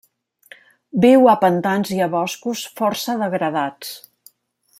Viu 1.03 1.29
a 1.33 1.35
pantans 1.43 1.93
i 1.99 2.01
a 2.07 2.09
boscos 2.17 2.65
força 2.81 3.19
degradats. 3.25 3.95